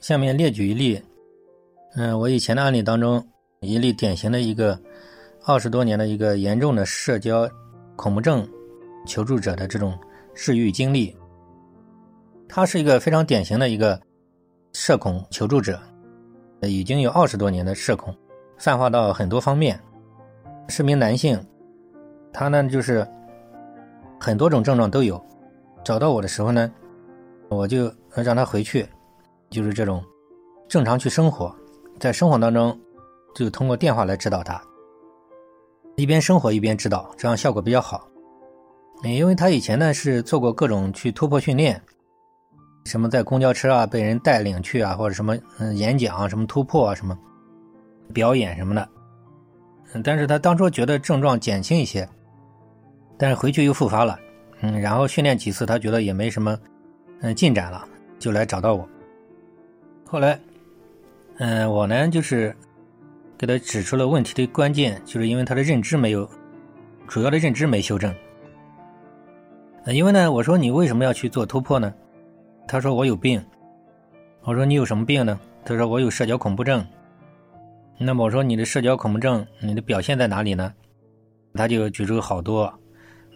[0.00, 1.02] 下面列举一例，
[1.96, 3.24] 嗯，我以前的案例当中
[3.60, 4.80] 一例典型的一个
[5.44, 7.48] 二十多年的一个严重的社交
[7.96, 8.48] 恐怖症
[9.06, 9.98] 求助者的这种
[10.34, 11.14] 治愈经历。
[12.48, 14.00] 他是一个非常典型的一个
[14.72, 15.80] 社恐求助者，
[16.62, 18.14] 已经有二十多年的社恐，
[18.56, 19.78] 泛化到很多方面。
[20.68, 21.38] 是名男性，
[22.32, 23.06] 他呢就是
[24.20, 25.22] 很多种症状都有。
[25.82, 26.70] 找到我的时候呢，
[27.48, 28.86] 我就让他回去。
[29.50, 30.04] 就是这种，
[30.68, 31.54] 正常去生活，
[31.98, 32.78] 在生活当中，
[33.34, 34.60] 就通过电话来指导他，
[35.96, 38.08] 一边生活一边指导，这样效果比较好。
[39.04, 41.80] 因为他以前呢是做过各种去突破训练，
[42.84, 47.16] 什么在公交车啊被人带领去啊，或者什么嗯演讲啊什么突破啊什么
[48.12, 48.88] 表演什么的，
[49.92, 52.08] 嗯但是他当初觉得症状减轻一些，
[53.16, 54.18] 但是回去又复发了，
[54.62, 56.58] 嗯，然后训练几次他觉得也没什么
[57.20, 57.86] 嗯进展了，
[58.18, 58.88] 就来找到我。
[60.10, 60.40] 后来，
[61.36, 62.56] 嗯，我呢就是
[63.36, 66.26] 给他指出了问题的关键，就是因为他的认知没有
[67.06, 68.14] 主要的认知没修正。
[69.84, 71.92] 因为呢，我说你为什么要去做突破呢？
[72.66, 73.44] 他说我有病。
[74.44, 75.38] 我说你有什么病呢？
[75.62, 76.82] 他说我有社交恐怖症。
[77.98, 80.72] 那么我说你的社交恐怖症，你的表现在哪里呢？
[81.52, 82.72] 他就举出好多，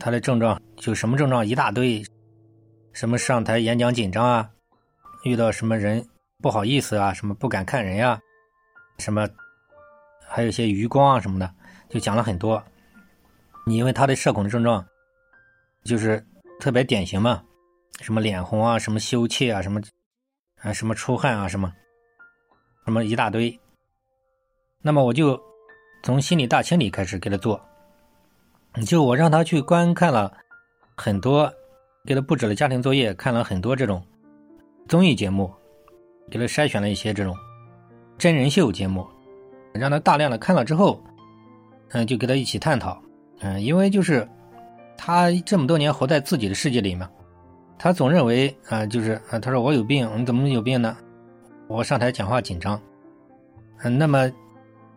[0.00, 2.04] 他的症状就什么症状一大堆，
[2.92, 4.50] 什么上台演讲紧张啊，
[5.22, 6.04] 遇到什么人。
[6.42, 8.20] 不好意思啊，什么不敢看人呀，
[8.98, 9.28] 什么，
[10.28, 11.50] 还有一些余光啊什么的，
[11.88, 12.62] 就讲了很多。
[13.64, 14.86] 你因为他的社恐的症状，
[15.82, 16.24] 就是
[16.60, 17.42] 特别典型嘛，
[18.00, 19.80] 什么脸红啊，什么羞怯啊，什么
[20.60, 21.72] 啊，什么出汗啊，什么，
[22.84, 23.58] 什么一大堆。
[24.82, 25.40] 那么我就
[26.02, 27.60] 从心理大清理开始给他做，
[28.86, 30.32] 就我让他去观看了
[30.96, 31.52] 很多，
[32.04, 34.06] 给他布置了家庭作业，看了很多这种
[34.86, 35.52] 综艺节目。
[36.30, 37.36] 给他筛选了一些这种
[38.18, 39.06] 真人秀节目，
[39.72, 41.00] 让他大量的看了之后，
[41.90, 43.00] 嗯，就跟他一起探讨，
[43.40, 44.26] 嗯，因为就是
[44.96, 47.08] 他这么多年活在自己的世界里嘛，
[47.78, 50.96] 他总认为啊，就是啊，他说我有病，你怎么有病呢？
[51.68, 52.80] 我上台讲话紧张，
[53.82, 54.30] 嗯，那么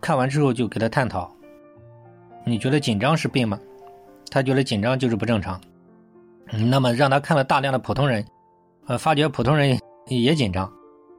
[0.00, 1.30] 看完之后就给他探讨，
[2.44, 3.58] 你觉得紧张是病吗？
[4.30, 5.60] 他觉得紧张就是不正常，
[6.52, 8.24] 嗯，那么让他看了大量的普通人，
[8.86, 10.70] 呃，发觉普通人也紧张。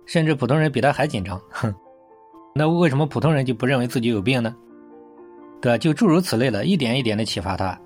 [0.09, 1.71] 甚至普通人比他还紧张，哼，
[2.55, 4.55] 那为什么普通人就不认为自己有病呢？
[5.61, 5.77] 对吧？
[5.77, 7.79] 就诸如此类的，一点一点的启发他，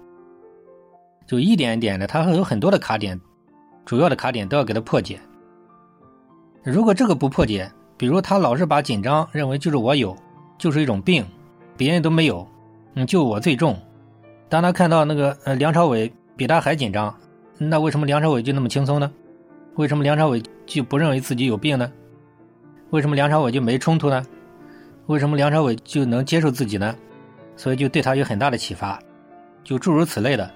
[1.27, 3.19] 就一点一点的，他会有很多的卡点，
[3.83, 5.19] 主要的卡点都要给他破解。
[6.63, 10.15] 如果这个不破解，比如他老是把紧张认为就是我有，
[10.57, 11.25] 就是一种病，
[11.75, 12.47] 别人都没有，
[12.93, 13.77] 嗯，就我最重。
[14.47, 17.13] 当他看到那个呃梁朝伟比他还紧张，
[17.57, 19.11] 那为什么梁朝伟就那么轻松呢？
[19.75, 21.91] 为什么梁朝伟就不认为自己有病呢？
[22.93, 24.23] 为什么梁朝伟就没冲突呢？
[25.07, 26.95] 为什么梁朝伟就能接受自己呢？
[27.57, 29.01] 所以就对他有很大的启发，
[29.63, 30.47] 就诸如此类的，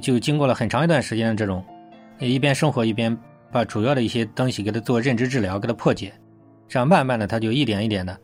[0.00, 1.62] 就经过了很长一段时间的这种，
[2.18, 3.14] 一边生活一边
[3.50, 6.10] 把主要的一些东西给他做认知治疗，给他破解，
[6.68, 8.18] 这样慢慢的他就一点一点的，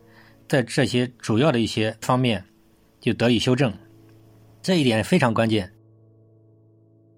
[0.49, 2.43] 在这些主要的一些方面
[2.99, 3.71] 就得以修正，
[4.63, 5.71] 这一点非常关键。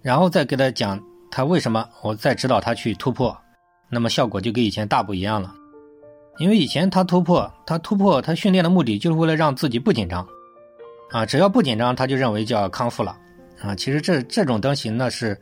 [0.02, 1.00] 然后再给他讲
[1.30, 3.40] 他为什么，我再指导他去突破，
[3.88, 5.54] 那么效果就跟以前大不一样了。
[6.40, 10.26] 因为以前他突破，他突破，他训练的目的就是为了让自己不紧张，
[11.10, 13.14] 啊，只要不紧张，他就认为叫康复了，
[13.60, 15.38] 啊，其实这这种东西那是，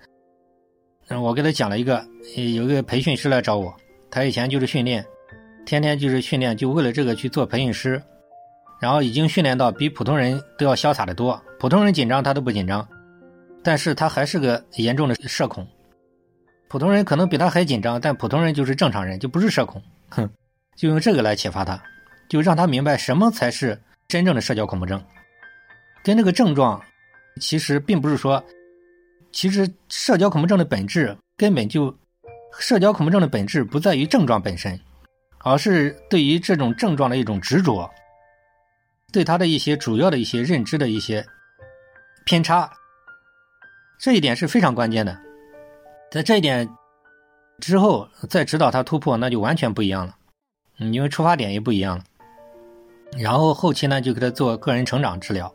[1.07, 2.05] 嗯，我给他讲了一个，
[2.35, 3.73] 有一个培训师来找我，
[4.11, 5.07] 他以前就是训练，
[5.65, 8.03] 天天就是训练，就为了这个去做培训师，
[8.81, 12.85] 然后已经训练到比普通人都要潇洒的多，普通人紧张他都不紧张，
[13.63, 15.65] 但是他还是个严重的社恐，
[16.69, 20.29] 普通人可能比他还紧张，但普通人就是正常人，就不是社恐，哼。
[20.79, 21.83] 就用这个来启发他，
[22.29, 25.05] 就让他明白什么才是真正的社交恐怖症。
[26.05, 26.81] 跟这个症状，
[27.41, 28.43] 其实并不是说，
[29.33, 31.93] 其实社交恐怖症的本质根本就，
[32.61, 34.81] 社交恐怖症的本质不在于症状本身，
[35.39, 37.91] 而是对于这种症状的一种执着，
[39.13, 41.27] 对他的一些主要的一些认知的一些
[42.25, 42.71] 偏差。
[43.99, 45.19] 这一点是非常关键的，
[46.13, 46.69] 在这一点
[47.59, 50.15] 之后再指导他突破，那就完全不一样了。
[50.79, 52.05] 嗯，因为出发点也不一样了，
[53.17, 55.53] 然后后期呢就给他做个人成长治疗，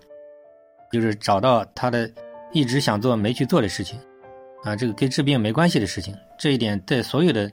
[0.92, 2.10] 就是找到他的
[2.52, 4.00] 一直想做没去做的事情，
[4.64, 7.52] 啊，这个跟治病没关系的事情，这一点在所有的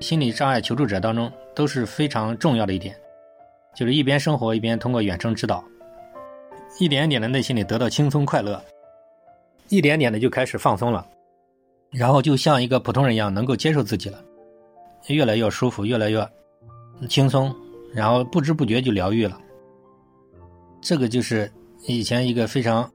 [0.00, 2.96] 心理障碍求助者当中都是非常重要的一点，
[3.74, 5.62] 就是一边生活一边通过远程指导，
[6.78, 8.62] 一点点的内心里得到轻松快乐，
[9.68, 11.06] 一点点的就开始放松了，
[11.90, 14.18] 然后就像一个普通人一样能够接受自己了。
[15.08, 16.26] 越来越舒服，越来越
[17.08, 17.54] 轻松，
[17.92, 19.40] 然后不知不觉就疗愈了。
[20.80, 21.50] 这个就是
[21.86, 22.90] 以前一个非常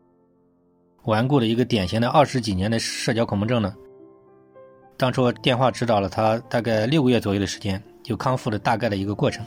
[1.03, 3.75] 顽固的一个典型的二十几年的社交恐怖症呢。
[4.97, 9.45] 当初电话指导了他大概六个月左右的时间，就康复了大概的一个过程。